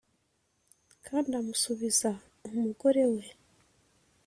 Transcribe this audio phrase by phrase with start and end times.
[1.07, 2.09] Kandi amusubiza
[2.47, 3.25] umugore we